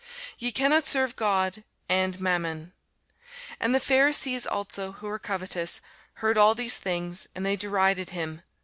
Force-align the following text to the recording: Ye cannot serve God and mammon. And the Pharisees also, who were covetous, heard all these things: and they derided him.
Ye 0.39 0.51
cannot 0.51 0.87
serve 0.87 1.15
God 1.15 1.63
and 1.87 2.19
mammon. 2.19 2.73
And 3.59 3.75
the 3.75 3.79
Pharisees 3.79 4.47
also, 4.47 4.93
who 4.93 5.05
were 5.05 5.19
covetous, 5.19 5.79
heard 6.13 6.39
all 6.39 6.55
these 6.55 6.77
things: 6.77 7.27
and 7.35 7.45
they 7.45 7.55
derided 7.55 8.09
him. 8.09 8.41